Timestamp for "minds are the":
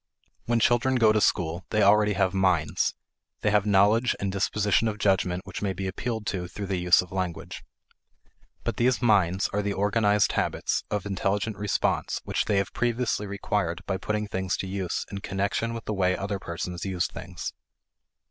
8.99-9.73